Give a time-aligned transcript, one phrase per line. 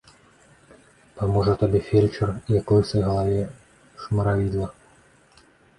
[1.19, 3.41] Паможа табе фельчар, як лысай галаве
[4.05, 4.67] шмаравідла.